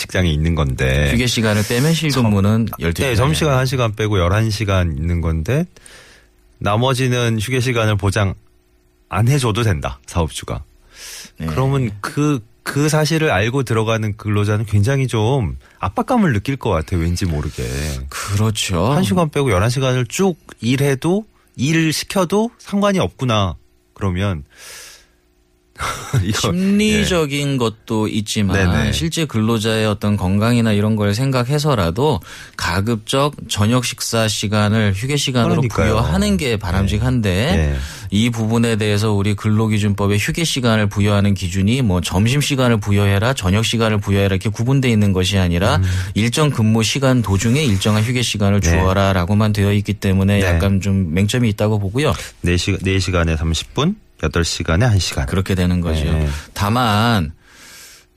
직장에 0.02 0.30
있는 0.30 0.56
건데. 0.56 1.12
휴게 1.12 1.28
시간을 1.28 1.64
빼면 1.68 1.94
실근무는 1.94 2.66
12시간. 2.80 3.02
네, 3.02 3.16
점심시간 3.16 3.64
1시간 3.64 3.96
빼고 3.96 4.16
11시간 4.18 4.98
있는 4.98 5.22
건데 5.22 5.66
나머지는 6.58 7.40
휴게 7.40 7.60
시간을 7.60 7.98
보장 7.98 8.34
안 9.10 9.28
해줘도 9.28 9.62
된다. 9.62 10.00
사업주가. 10.08 10.64
네. 11.38 11.46
그러면 11.46 11.92
그, 12.02 12.44
그 12.64 12.90
사실을 12.90 13.30
알고 13.30 13.62
들어가는 13.64 14.18
근로자는 14.18 14.66
굉장히 14.66 15.08
좀 15.08 15.58
압박감을 15.80 16.34
느낄 16.34 16.56
것 16.56 16.72
같아요. 16.72 17.02
왠지 17.02 17.26
모르게. 17.26 17.64
그렇죠. 18.10 18.92
한 18.92 19.04
시간 19.04 19.30
빼고 19.30 19.50
11시간을 19.50 20.10
쭉 20.10 20.36
일해도 20.62 21.26
일 21.58 21.94
시켜도 21.94 22.52
상관이 22.58 22.98
없구나. 22.98 23.56
그러면 23.94 24.44
심리적인 26.42 27.58
것도 27.58 28.08
있지만 28.08 28.72
네네. 28.72 28.92
실제 28.92 29.26
근로자의 29.26 29.86
어떤 29.86 30.18
건강이나 30.18 30.74
이런 30.74 30.96
걸 30.96 31.14
생각해서라도 31.14 32.20
가급적 32.58 33.34
저녁 33.48 33.86
식사 33.86 34.28
시간을 34.28 34.94
휴게 34.96 35.16
시간으로 35.16 35.62
그러니까요. 35.62 35.94
부여하는 35.94 36.38
게 36.38 36.58
바람직한데 36.58 37.30
네. 37.30 37.76
이 38.12 38.30
부분에 38.30 38.76
대해서 38.76 39.12
우리 39.14 39.34
근로기준법에 39.34 40.18
휴게 40.18 40.44
시간을 40.44 40.88
부여하는 40.88 41.34
기준이 41.34 41.82
뭐 41.82 42.02
점심 42.02 42.42
시간을 42.42 42.80
부여해라 42.80 43.34
저녁 43.34 43.66
시간을 43.66 44.00
부여해라 44.00 44.36
이렇게 44.36 44.50
구분돼 44.50 44.90
있는 44.90 45.14
것이 45.14 45.38
아니라 45.38 45.78
음. 45.78 45.84
일정 46.14 46.50
근무 46.50 46.84
시간 46.84 47.22
도중에 47.22 47.64
일정한 47.64 48.04
휴게 48.04 48.22
시간을 48.22 48.60
네. 48.60 48.70
주어라라고만 48.70 49.54
되어 49.54 49.72
있기 49.74 49.94
때문에 49.94 50.40
네. 50.40 50.46
약간 50.46 50.82
좀 50.82 51.14
맹점이 51.14 51.48
있다고 51.50 51.80
보고요. 51.80 52.14
4시, 52.44 52.82
4시간에 52.84 53.38
30분, 53.38 53.96
8시간에 54.22 54.90
1시간. 54.96 55.28
그렇게 55.28 55.56
되는 55.56 55.82
거죠. 55.82 56.06
네. 56.06 56.28
다만 56.54 57.34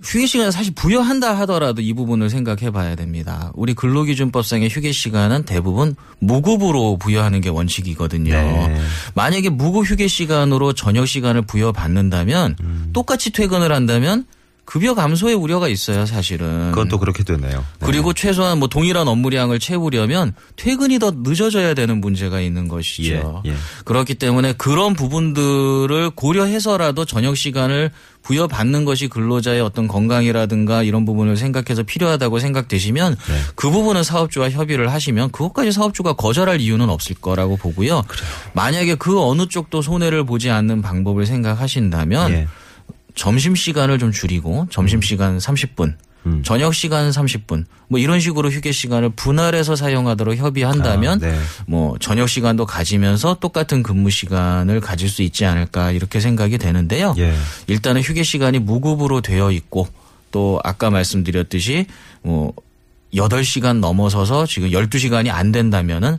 휴게 0.03 0.27
시간을 0.27 0.53
사실 0.53 0.75
부여한다 0.75 1.39
하더라도 1.41 1.81
이 1.81 1.93
부분을 1.95 2.29
생각해 2.29 2.71
봐야 2.71 2.95
됩니다. 2.95 3.51
우리 3.55 3.75
근로기준법상의 3.75 4.69
휴게 4.69 4.93
시간은 4.93 5.45
대부분 5.45 5.97
무급으로 6.19 6.99
부여하는 6.99 7.41
게 7.41 7.49
원칙이거든요. 7.49 8.33
네. 8.33 8.81
만약에 9.15 9.49
무급 9.49 9.87
휴게 9.87 10.09
시간으로 10.09 10.75
저녁 10.75 11.07
시간을 11.07 11.43
부여받는다면 11.43 12.57
음. 12.61 12.91
똑같이 12.93 13.31
퇴근을 13.31 13.73
한다면 13.73 14.27
급여 14.65 14.95
감소의 14.95 15.35
우려가 15.35 15.69
있어요, 15.69 16.07
사실은. 16.07 16.71
그건 16.71 16.89
또 16.89 16.99
그렇게 16.99 17.23
되네요. 17.23 17.59
네. 17.59 17.87
그리고 17.87 18.13
최소한 18.13 18.59
뭐 18.59 18.69
동일한 18.69 19.07
업무량을 19.09 19.59
채우려면 19.59 20.35
퇴근이 20.57 20.99
더 20.99 21.13
늦어져야 21.15 21.75
되는 21.75 22.01
문제가 22.01 22.41
있는 22.41 22.69
것이죠. 22.69 23.43
예, 23.45 23.51
예. 23.51 23.55
그렇기 23.85 24.15
때문에 24.15 24.55
그런 24.55 24.95
부분들을 24.95 26.11
고려해서라도 26.11 27.05
저녁 27.05 27.37
시간을 27.37 27.91
부여받는 28.23 28.87
것이 28.87 29.09
근로자의 29.09 29.61
어떤 29.61 29.87
건강이라든가 29.87 30.83
이런 30.83 31.05
부분을 31.05 31.37
생각해서 31.37 31.83
필요하다고 31.83 32.39
생각되시면 32.39 33.17
네. 33.17 33.41
그 33.55 33.71
부분은 33.71 34.03
사업주와 34.03 34.51
협의를 34.51 34.91
하시면 34.91 35.31
그것까지 35.31 35.73
사업주가 35.73 36.15
거절할 36.15 36.61
이유는 36.61 36.89
없을 36.89 37.17
거라고 37.17 37.59
보고요. 37.59 38.03
만약에 38.55 38.95
그 38.95 39.21
어느 39.21 39.47
쪽도 39.47 39.83
손해를 39.83 40.25
보지 40.25 40.51
않는 40.51 40.81
방법을 40.81 41.27
생각하신다면 41.27 42.33
예. 42.33 42.49
점심 43.15 43.55
시간을 43.55 43.99
좀 43.99 44.13
줄이고 44.13 44.67
점심 44.71 45.01
시간 45.01 45.39
30분, 45.39 45.95
음. 46.27 46.43
저녁 46.43 46.75
시간 46.75 47.11
30분, 47.11 47.65
뭐 47.89 48.01
이런 48.01 48.19
식으로 48.21 48.51
휴게 48.51 48.73
시간을 48.73 49.11
분할해서 49.11 49.77
사용하도록 49.77 50.37
협의한다면 50.37 51.23
아, 51.23 51.27
네. 51.27 51.39
뭐 51.67 51.97
저녁 52.01 52.29
시간도 52.29 52.67
가지면서 52.67 53.39
똑같은 53.41 53.83
근무 53.83 54.11
시간을 54.11 54.81
가질 54.81 55.09
수 55.09 55.23
있지 55.23 55.45
않을까 55.45 55.93
이렇게 55.93 56.21
생각이 56.21 56.59
되는데요. 56.59 57.15
예. 57.19 57.35
일단은 57.67 58.01
휴게 58.03 58.23
시간이 58.23 58.59
무급으로 58.59 59.21
되어 59.21 59.51
있고 59.53 59.89
또 60.31 60.61
아까 60.65 60.91
말씀드렸듯이 60.91 61.87
뭐 62.23 62.53
8시간 63.15 63.79
넘어서서 63.79 64.47
지금 64.47 64.71
12시간이 64.71 65.31
안 65.31 65.53
된다면은 65.53 66.19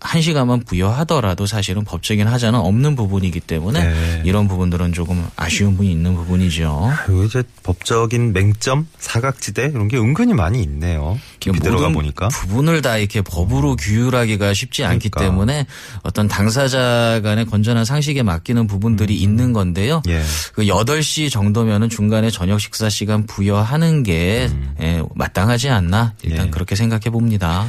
한 0.00 0.20
시간만 0.20 0.64
부여하더라도 0.64 1.46
사실은 1.46 1.84
법적인 1.84 2.26
하자는 2.26 2.58
없는 2.58 2.96
부분이기 2.96 3.40
때문에 3.40 3.82
네. 3.82 4.22
이런 4.24 4.46
부분들은 4.46 4.92
조금 4.92 5.26
아쉬운 5.36 5.72
부분이 5.72 5.90
있는 5.90 6.14
부분이죠. 6.14 6.90
이제 7.26 7.42
법적인 7.62 8.32
맹점, 8.32 8.86
사각지대 8.98 9.70
이런 9.74 9.88
게 9.88 9.96
은근히 9.96 10.34
많이 10.34 10.62
있네요. 10.62 11.18
깊이 11.40 11.60
들어가 11.60 11.88
보니까. 11.88 12.28
부분을 12.28 12.82
다 12.82 12.98
이렇게 12.98 13.22
법으로 13.22 13.76
규율하기가 13.76 14.52
쉽지 14.52 14.84
않기 14.84 15.08
그러니까. 15.08 15.32
때문에 15.32 15.66
어떤 16.02 16.28
당사자 16.28 17.20
간의 17.22 17.46
건전한 17.46 17.84
상식에 17.84 18.22
맡기는 18.22 18.66
부분들이 18.66 19.16
있는 19.16 19.52
건데요. 19.52 20.02
예. 20.08 20.22
그 20.52 20.64
8시 20.64 21.30
정도면은 21.30 21.88
중간에 21.88 22.30
저녁 22.30 22.60
식사 22.60 22.90
시간 22.90 23.26
부여하는 23.26 24.02
게 24.02 24.50
예, 24.80 25.02
마땅하지 25.14 25.70
않나 25.70 26.14
일단 26.22 26.44
음. 26.44 26.46
예. 26.48 26.50
그렇게 26.50 26.74
생각해 26.76 27.04
봅니다. 27.10 27.66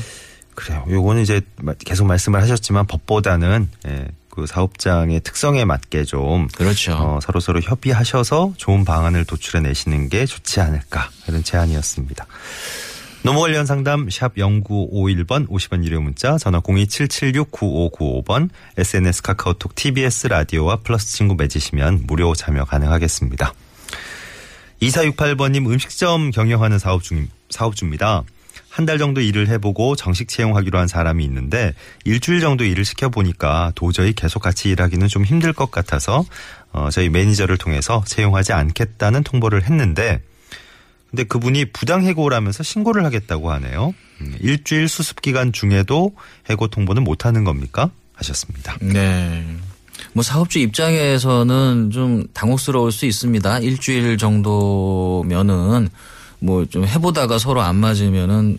그래요. 0.56 0.86
요거는 0.90 1.22
이제 1.22 1.42
계속 1.80 2.06
말씀을 2.06 2.42
하셨지만 2.42 2.88
법보다는 2.88 3.70
예, 3.88 4.08
그 4.30 4.46
사업장의 4.46 5.22
특성에 5.22 5.66
맞게 5.66 6.06
좀 6.06 6.48
그렇죠. 6.56 6.94
어, 6.94 7.20
서로 7.22 7.40
서로 7.40 7.60
협의하셔서 7.60 8.54
좋은 8.58 8.86
방안을 8.86 9.26
도출해 9.26 9.62
내시는 9.62 10.10
게 10.10 10.26
좋지 10.26 10.62
않을까 10.62 11.10
이런 11.28 11.44
제안이었습니다. 11.44 12.26
노무 13.24 13.42
관련 13.42 13.68
상담 13.68 14.10
샵 14.10 14.34
0951번 14.36 15.48
50원 15.48 15.84
유료 15.84 16.02
문자 16.02 16.40
전화 16.40 16.60
027769595번 16.62 18.50
SNS 18.78 19.22
카카오톡 19.22 19.76
TBS 19.76 20.28
라디오와 20.28 20.78
플러스 20.78 21.06
친구 21.14 21.36
맺으시면 21.36 22.06
무료 22.08 22.34
참여 22.34 22.66
가능하겠습니다. 22.66 23.54
2468번님 24.82 25.72
음식점 25.72 26.32
경영하는 26.32 26.80
사업 26.80 27.04
중 27.04 27.28
사업주입니다. 27.52 28.24
한 28.72 28.86
달 28.86 28.98
정도 28.98 29.20
일을 29.20 29.50
해보고 29.50 29.98
정식 29.98 30.30
채용하기로 30.30 30.80
한 30.80 30.88
사람이 30.88 31.24
있는데 31.26 31.74
일주일 32.06 32.40
정도 32.40 32.64
일을 32.64 32.86
시켜보니까 32.86 33.74
도저히 33.76 34.14
계속 34.14 34.40
같이 34.42 34.70
일하기는 34.70 35.10
좀 35.10 35.26
힘들 35.26 35.52
것 35.52 35.72
같아서 35.72 36.24
어, 36.72 36.90
저희 36.90 37.10
매니저를 37.10 37.58
통해서 37.58 38.02
채용하지 38.08 38.54
않겠다는 38.54 39.24
통보를 39.24 39.64
했는데 39.64 40.22
근데 41.10 41.26
그분이 41.26 41.66
부당 41.74 42.04
해고라면서 42.06 42.64
신고를 42.64 43.04
하겠다고 43.04 43.52
하네요. 43.52 43.94
음, 44.22 44.38
일주일 44.40 44.88
수습 44.88 45.22
기간 45.22 45.52
중에도 45.52 46.14
해고 46.50 46.68
통보는 46.68 47.04
못 47.04 47.26
하는 47.26 47.44
겁니까? 47.44 47.92
하셨습니다. 48.14 48.78
네. 48.80 49.46
뭐 50.14 50.24
사업주 50.24 50.60
입장에서는 50.60 51.92
좀 51.92 52.26
당혹스러울 52.34 52.94
수 52.94 53.06
있습니다. 53.06 53.60
일주일 53.60 54.18
정도면은 54.18 55.90
뭐 56.42 56.66
좀 56.66 56.86
해보다가 56.86 57.38
서로 57.38 57.62
안 57.62 57.76
맞으면은 57.78 58.58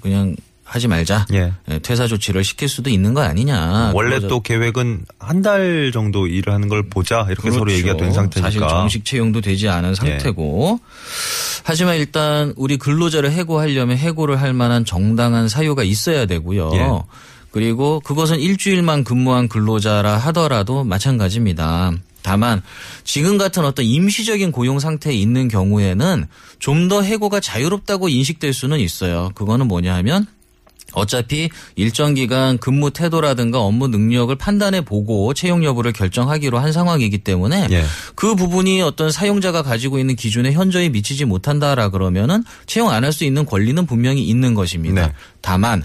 그냥 0.00 0.34
하지 0.64 0.88
말자. 0.88 1.26
예. 1.34 1.52
예, 1.70 1.78
퇴사 1.78 2.06
조치를 2.06 2.42
시킬 2.42 2.68
수도 2.68 2.88
있는 2.88 3.12
거 3.12 3.20
아니냐. 3.20 3.92
원래 3.94 4.18
또 4.18 4.40
계획은 4.40 5.04
한 5.18 5.42
달 5.42 5.90
정도 5.92 6.26
일을 6.26 6.52
하는 6.54 6.68
걸 6.68 6.88
보자 6.88 7.26
이렇게 7.28 7.50
서로 7.50 7.64
그렇죠. 7.64 7.78
얘기가 7.78 7.96
된 7.98 8.12
상태니까. 8.12 8.50
사실 8.50 8.60
정식 8.60 9.04
채용도 9.04 9.40
되지 9.42 9.68
않은 9.68 9.94
상태고. 9.94 10.80
하지만 11.64 11.96
일단 11.96 12.54
우리 12.56 12.76
근로자를 12.78 13.30
해고하려면 13.30 13.98
해고를 13.98 14.40
할 14.40 14.54
만한 14.54 14.84
정당한 14.86 15.48
사유가 15.48 15.82
있어야 15.84 16.24
되고요. 16.26 16.70
예. 16.74 16.88
그리고 17.50 18.00
그것은 18.00 18.40
일주일만 18.40 19.04
근무한 19.04 19.48
근로자라 19.48 20.16
하더라도 20.16 20.82
마찬가지입니다. 20.82 21.92
다만 22.24 22.62
지금 23.04 23.36
같은 23.36 23.64
어떤 23.66 23.84
임시적인 23.84 24.50
고용 24.50 24.80
상태에 24.80 25.12
있는 25.12 25.46
경우에는 25.48 26.26
좀 26.58 26.88
더 26.88 27.02
해고가 27.02 27.38
자유롭다고 27.40 28.08
인식될 28.08 28.52
수는 28.54 28.80
있어요. 28.80 29.30
그거는 29.34 29.68
뭐냐 29.68 29.94
하면 29.96 30.26
어차피 30.92 31.50
일정 31.76 32.14
기간 32.14 32.56
근무 32.58 32.90
태도라든가 32.92 33.60
업무 33.60 33.88
능력을 33.88 34.34
판단해 34.36 34.80
보고 34.82 35.34
채용 35.34 35.64
여부를 35.64 35.92
결정하기로 35.92 36.58
한 36.58 36.72
상황이기 36.72 37.18
때문에 37.18 37.66
예. 37.70 37.84
그 38.14 38.34
부분이 38.36 38.80
어떤 38.80 39.10
사용자가 39.10 39.62
가지고 39.62 39.98
있는 39.98 40.14
기준에 40.16 40.52
현저히 40.52 40.88
미치지 40.90 41.24
못한다라 41.24 41.88
그러면은 41.90 42.44
채용 42.66 42.90
안 42.90 43.02
할 43.04 43.12
수 43.12 43.24
있는 43.24 43.44
권리는 43.44 43.84
분명히 43.86 44.22
있는 44.24 44.54
것입니다. 44.54 45.08
네. 45.08 45.12
다만 45.40 45.84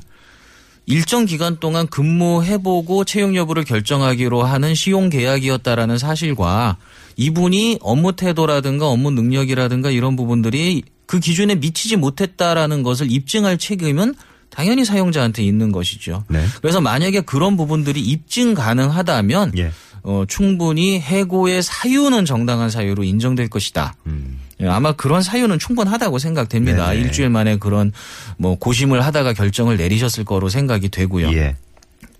일정 0.90 1.26
기간 1.26 1.58
동안 1.60 1.86
근무해보고 1.86 3.06
채용 3.06 3.36
여부를 3.36 3.64
결정하기로 3.64 4.42
하는 4.42 4.74
시용 4.74 5.10
계약이었다라는 5.10 6.00
사실과 6.00 6.78
이분이 7.16 7.78
업무 7.82 8.16
태도라든가 8.16 8.88
업무 8.88 9.12
능력이라든가 9.12 9.92
이런 9.92 10.16
부분들이 10.16 10.82
그 11.06 11.20
기준에 11.20 11.54
미치지 11.54 11.96
못했다라는 11.96 12.82
것을 12.82 13.12
입증할 13.12 13.60
책임은 13.60 14.16
당연히 14.50 14.84
사용자한테 14.84 15.44
있는 15.44 15.72
것이죠. 15.72 16.24
네. 16.28 16.44
그래서 16.60 16.82
만약에 16.82 17.22
그런 17.22 17.56
부분들이 17.56 18.02
입증 18.02 18.56
가능하다면 18.56 19.54
예. 19.58 19.72
어, 20.02 20.24
충분히 20.28 21.00
해고의 21.00 21.62
사유는 21.62 22.26
정당한 22.26 22.72
사유로 22.72 23.04
인정될 23.04 23.50
것이다. 23.50 23.96
음. 24.08 24.29
예, 24.62 24.68
아마 24.68 24.92
그런 24.92 25.22
사유는 25.22 25.60
충분하다고 25.60 26.20
생각됩니다. 26.20 26.90
네네. 26.90 27.02
일주일 27.02 27.30
만에 27.30 27.58
그런 27.58 27.92
뭐 28.38 28.56
고심을 28.56 29.06
하다가 29.06 29.34
결정을 29.34 29.78
내리셨을 29.78 30.26
거로 30.26 30.50
생각이 30.50 30.90
되고요. 30.90 31.32
예. 31.34 31.56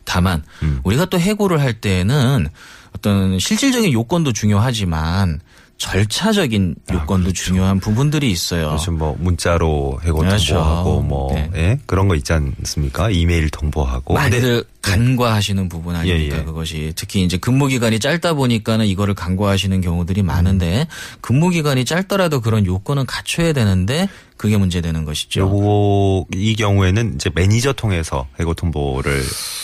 다만 0.06 0.44
음. 0.64 0.80
우리가 0.84 1.06
또 1.06 1.20
해고를 1.20 1.62
할 1.62 1.74
때는 1.74 2.48
어떤 2.96 3.38
실질적인 3.40 3.92
요건도 3.92 4.34
중요하지만 4.34 5.40
절차적인 5.80 6.76
요건도 6.92 7.32
중요한 7.32 7.80
부분들이 7.80 8.30
있어요. 8.30 8.68
그렇죠. 8.68 8.92
뭐 8.92 9.16
문자로 9.18 10.00
해고 10.04 10.20
그렇죠. 10.20 10.56
통보하고 10.56 11.02
뭐 11.02 11.34
네. 11.34 11.50
예? 11.56 11.80
그런 11.86 12.08
거 12.10 12.16
있지 12.16 12.34
않습니까? 12.34 13.10
이메일 13.10 13.50
통보하고. 13.50 14.14
많이들 14.14 14.66
간과하시는 14.82 15.70
부분 15.70 15.96
아닙니까 15.96 16.36
예, 16.36 16.40
예. 16.40 16.44
그것이 16.44 16.94
특히 16.96 17.24
이제 17.24 17.38
근무 17.38 17.68
기간이 17.68 18.00
짧다 18.00 18.34
보니까는 18.34 18.86
이거를 18.88 19.14
간과하시는 19.14 19.80
경우들이 19.82 20.22
많은데 20.22 20.88
근무 21.22 21.50
기간이 21.50 21.86
짧더라도 21.86 22.42
그런 22.42 22.66
요건은 22.66 23.06
갖춰야 23.06 23.54
되는데 23.54 24.10
그게 24.40 24.56
문제되는 24.56 25.04
것이죠. 25.04 25.42
요거 25.42 26.28
이 26.34 26.56
경우에는 26.56 27.16
이제 27.16 27.30
매니저 27.36 27.74
통해서 27.74 28.26
해고 28.40 28.54
통보를 28.54 29.22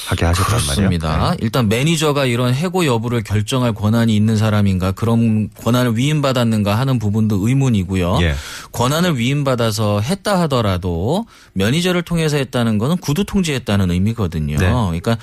하게 0.07 0.25
하셨단 0.25 0.51
말이에요. 0.51 0.65
그렇습니다. 0.65 1.31
네. 1.31 1.37
일단 1.39 1.69
매니저가 1.69 2.25
이런 2.25 2.53
해고 2.53 2.85
여부를 2.85 3.23
결정할 3.23 3.71
권한이 3.71 4.13
있는 4.13 4.35
사람인가 4.35 4.91
그런 4.91 5.49
권한을 5.63 5.97
위임받았는가 5.97 6.77
하는 6.77 6.99
부분도 6.99 7.47
의문이고요. 7.47 8.17
예. 8.21 8.35
권한을 8.73 9.17
위임받아서 9.17 10.01
했다 10.01 10.41
하더라도 10.41 11.25
매니저를 11.53 12.01
통해서 12.01 12.35
했다는 12.35 12.77
거는 12.77 12.97
구두 12.97 13.23
통지했다는 13.23 13.91
의미거든요. 13.91 14.57
네. 14.57 14.67
그러니까 14.67 15.17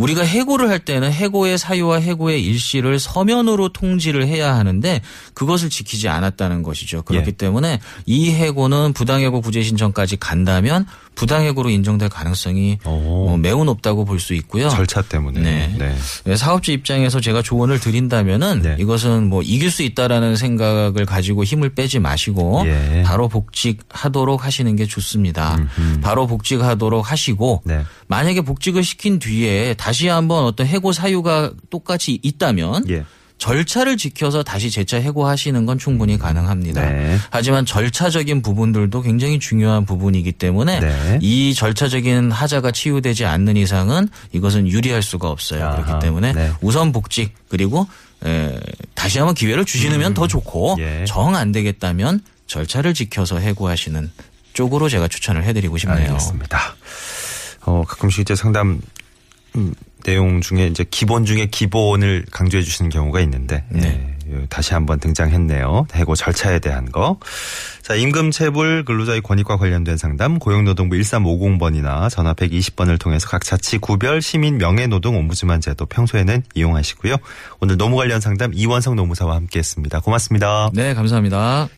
우리가 0.00 0.22
해고를 0.22 0.70
할 0.70 0.78
때는 0.78 1.12
해고의 1.12 1.58
사유와 1.58 2.00
해고의 2.00 2.42
일시를 2.42 2.98
서면으로 2.98 3.68
통지를 3.68 4.26
해야 4.26 4.54
하는데 4.54 5.02
그것을 5.34 5.68
지키지 5.68 6.08
않았다는 6.08 6.62
것이죠. 6.62 7.02
그렇기 7.02 7.28
예. 7.28 7.32
때문에 7.32 7.80
이 8.06 8.30
해고는 8.30 8.94
부당해고 8.94 9.42
구제 9.42 9.62
신청까지 9.62 10.16
간다면 10.16 10.86
부당해고로 11.20 11.68
인정될 11.68 12.08
가능성이 12.08 12.78
오. 12.86 13.28
어, 13.28 13.36
매우 13.36 13.64
높다고 13.64 14.06
볼 14.06 14.20
수 14.20 14.34
있고요. 14.34 14.68
절차 14.68 15.00
때문에. 15.02 15.40
네. 15.40 15.74
네. 15.78 15.96
네, 16.24 16.36
사업주 16.36 16.72
입장에서 16.72 17.20
제가 17.20 17.40
조언을 17.42 17.80
드린다면은 17.80 18.60
네. 18.62 18.76
이것은 18.78 19.28
뭐 19.28 19.42
이길 19.42 19.70
수 19.70 19.82
있다라는 19.82 20.36
생각을 20.36 21.06
가지고 21.06 21.42
힘을 21.44 21.74
빼지 21.74 21.98
마시고 21.98 22.64
예. 22.66 23.02
바로 23.02 23.28
복직하도록 23.28 24.44
하시는 24.44 24.76
게 24.76 24.84
좋습니다. 24.84 25.58
바로 26.02 26.26
복직하도록 26.26 27.10
하시고 27.10 27.62
네. 27.64 27.82
만약에 28.08 28.42
복직을 28.42 28.84
시킨 28.84 29.18
뒤에 29.18 29.74
다시 29.74 30.08
한번 30.08 30.44
어떤 30.44 30.66
해고 30.66 30.92
사유가 30.92 31.50
똑같이 31.70 32.18
있다면 32.22 32.84
예. 32.90 33.04
절차를 33.40 33.96
지켜서 33.96 34.42
다시 34.42 34.70
재차 34.70 34.98
해고하시는 34.98 35.64
건 35.66 35.78
충분히 35.78 36.18
가능합니다. 36.18 36.82
네. 36.82 37.18
하지만 37.30 37.64
절차적인 37.64 38.42
부분들도 38.42 39.00
굉장히 39.00 39.40
중요한 39.40 39.86
부분이기 39.86 40.32
때문에 40.32 40.78
네. 40.78 41.18
이 41.22 41.54
절차적인 41.54 42.30
하자가 42.30 42.70
치유되지 42.70 43.24
않는 43.24 43.56
이상은 43.56 44.08
이것은 44.32 44.68
유리할 44.68 45.02
수가 45.02 45.30
없어요. 45.30 45.64
아하, 45.64 45.82
그렇기 45.82 46.04
때문에 46.04 46.32
네. 46.34 46.52
우선 46.60 46.92
복직 46.92 47.32
그리고 47.48 47.88
에, 48.24 48.60
다시 48.94 49.18
한번 49.18 49.34
기회를 49.34 49.64
주시면 49.64 50.12
더 50.12 50.28
좋고 50.28 50.76
예. 50.78 51.04
정안 51.06 51.50
되겠다면 51.50 52.20
절차를 52.46 52.92
지켜서 52.92 53.38
해고하시는 53.38 54.10
쪽으로 54.52 54.90
제가 54.90 55.08
추천을 55.08 55.44
해드리고 55.44 55.78
싶네요. 55.78 56.08
알겠습니다. 56.08 56.76
어, 57.62 57.84
가끔씩 57.88 58.20
이제 58.20 58.34
상담 58.34 58.82
음, 59.56 59.74
내용 60.04 60.40
중에 60.40 60.66
이제 60.66 60.84
기본 60.90 61.24
중에 61.24 61.46
기본을 61.46 62.26
강조해 62.30 62.62
주시는 62.62 62.90
경우가 62.90 63.20
있는데 63.20 63.64
네. 63.68 64.16
예, 64.32 64.46
다시 64.48 64.74
한번 64.74 65.00
등장했네요. 65.00 65.86
해고 65.94 66.14
절차에 66.14 66.60
대한 66.60 66.90
거. 66.90 67.18
자, 67.82 67.94
임금 67.94 68.30
체불 68.30 68.84
근로자의 68.84 69.20
권익과 69.22 69.56
관련된 69.56 69.96
상담 69.96 70.38
고용노동부 70.38 70.96
1350번이나 70.96 72.08
전화 72.10 72.34
120번을 72.34 73.00
통해서 73.00 73.28
각 73.28 73.44
자치 73.44 73.78
구별 73.78 74.22
시민 74.22 74.58
명예노동 74.58 75.16
옴부즈만 75.16 75.60
제도 75.60 75.86
평소에는 75.86 76.44
이용하시고요. 76.54 77.16
오늘 77.60 77.76
노무 77.76 77.96
관련 77.96 78.20
상담 78.20 78.52
이원성 78.54 78.96
노무사와 78.96 79.34
함께했습니다. 79.34 80.00
고맙습니다. 80.00 80.70
네, 80.72 80.94
감사합니다. 80.94 81.68